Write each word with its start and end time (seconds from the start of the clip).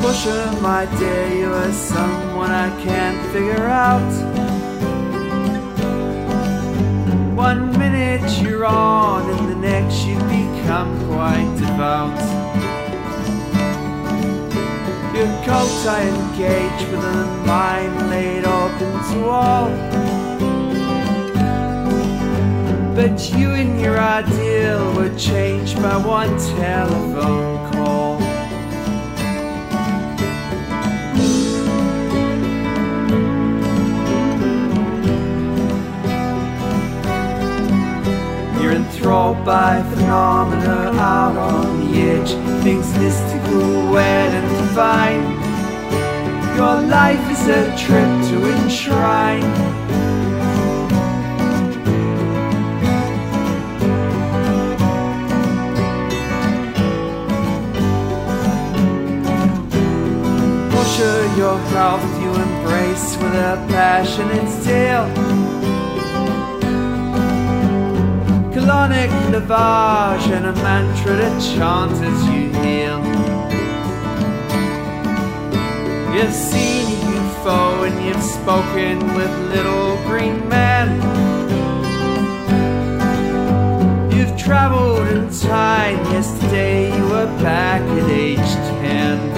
Portia, 0.00 0.56
my 0.62 0.86
dear, 0.98 1.28
you 1.34 1.52
are 1.52 1.72
someone 1.72 2.50
I 2.50 2.68
can't 2.82 3.20
figure 3.32 3.66
out. 3.66 4.12
One 7.34 7.76
minute 7.76 8.30
you're 8.40 8.64
on, 8.64 9.28
and 9.28 9.48
the 9.48 9.56
next 9.56 10.04
you 10.04 10.16
become 10.16 10.90
quite 11.08 11.52
devout. 11.58 12.18
Your 15.16 15.26
cult 15.44 15.86
I 15.86 16.00
engage 16.14 16.82
with 16.90 17.04
a 17.04 17.24
mind 17.44 18.10
laid 18.10 18.44
open 18.44 18.92
to 19.10 19.18
all. 19.28 19.68
But 22.94 23.16
you 23.36 23.50
and 23.50 23.80
your 23.80 23.98
ideal 23.98 24.94
were 24.94 25.14
changed 25.16 25.76
by 25.82 25.96
one 25.96 26.36
telephone 26.56 27.37
by 39.48 39.82
phenomena 39.94 40.92
out 41.00 41.34
on 41.34 41.80
the 41.80 42.00
edge, 42.02 42.32
things 42.62 42.92
mystical, 42.98 43.90
weird 43.90 44.32
and 44.38 44.48
divine. 44.58 45.22
Your 46.54 46.82
life 46.82 47.24
is 47.30 47.48
a 47.48 47.64
trip 47.82 48.10
to 48.28 48.36
enshrine. 48.56 49.48
Your 61.38 61.56
health 61.70 62.02
you 62.20 62.34
embrace 62.34 63.16
with 63.16 63.32
a 63.32 63.64
passionate 63.70 64.48
zeal. 64.48 65.57
Colonic 68.68 69.08
lavage 69.32 70.28
and 70.30 70.44
a 70.44 70.52
mantra 70.62 71.16
that 71.16 71.40
chant 71.40 71.92
as 72.04 72.20
you 72.28 72.50
heal. 72.60 73.00
You've 76.14 76.34
seen 76.34 76.86
UFO 77.14 77.88
and 77.88 77.96
you've 78.04 78.22
spoken 78.22 78.98
with 79.14 79.32
little 79.54 79.96
green 80.06 80.46
men. 80.50 80.88
You've 84.12 84.36
traveled 84.36 85.08
in 85.08 85.30
time. 85.30 85.96
Yesterday 86.12 86.94
you 86.94 87.04
were 87.04 87.26
back 87.40 87.80
at 87.80 88.10
age 88.10 88.36
10. 88.36 89.37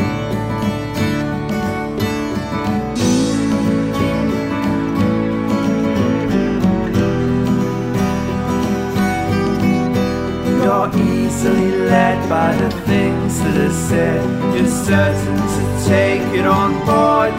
Easily 11.31 11.70
led 11.70 12.28
by 12.28 12.55
the 12.56 12.70
things 12.86 13.39
that 13.41 13.56
are 13.56 13.73
said. 13.73 14.25
You're 14.55 14.67
certain 14.67 15.37
to 15.55 15.62
take 15.89 16.27
it 16.39 16.47
on 16.47 16.72
board. 16.84 17.33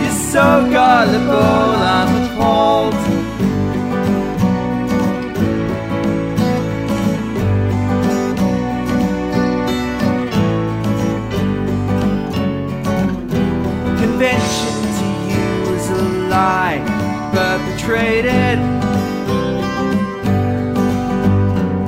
You're 0.00 0.20
so 0.34 0.68
gullible, 0.70 1.68
I'm 1.94 2.10
appalled. 2.22 2.94
Convention 14.02 14.74
to 14.98 15.06
you 15.30 15.74
is 15.76 15.90
a 15.90 16.02
lie 16.32 16.80
perpetrated 17.32 18.91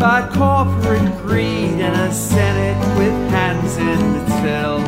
by 0.04 0.20
corporate 0.34 1.16
greed 1.22 1.80
and 1.80 1.96
a 1.96 2.12
senate 2.12 2.78
with 2.98 3.16
hands 3.30 3.78
in 3.78 3.98
the 4.12 4.24
till. 4.42 4.80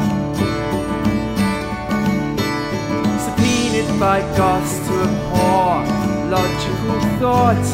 Subpoenaed 3.25 3.99
by 3.99 4.21
goths 4.37 4.77
to 4.87 4.93
abhor 5.09 5.87
logical 6.29 7.01
thought. 7.19 7.67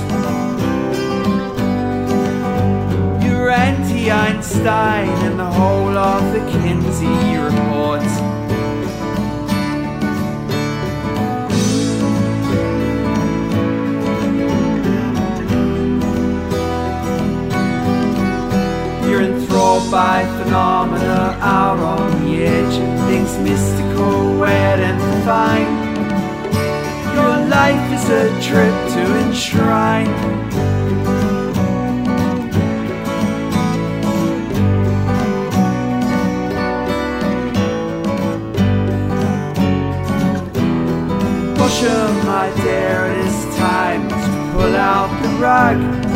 You're 3.24 3.50
anti-Einstein 3.50 5.08
and 5.26 5.36
the 5.36 5.50
whole 5.58 5.98
of 5.98 6.22
the 6.32 6.42
Kinsey 6.48 7.38
report. 7.38 8.41
By 19.92 20.24
phenomena 20.38 21.36
out 21.42 21.78
on 21.78 22.24
the 22.24 22.44
edge 22.44 22.76
of 22.78 23.06
things 23.06 23.36
mystical, 23.40 24.38
weird 24.40 24.80
and 24.80 24.98
fine. 25.22 25.68
Your 27.14 27.36
life 27.50 27.92
is 27.92 28.08
a 28.08 28.24
trip 28.40 28.74
to 28.94 29.02
enshrine. 29.22 30.06
Portia, 41.58 42.08
my 42.24 42.50
dear, 42.62 43.12
it 43.12 43.26
is 43.26 43.56
time 43.56 44.08
to 44.08 44.52
pull 44.54 44.74
out 44.74 45.10
the 45.22 45.28
rug. 45.38 46.11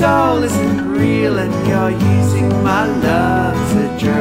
Soul 0.00 0.42
isn't 0.42 0.92
real 0.92 1.38
and 1.38 1.52
you're 1.68 1.90
using 1.90 2.48
my 2.64 2.86
love 2.86 3.76
a 3.84 3.98
drug. 3.98 4.19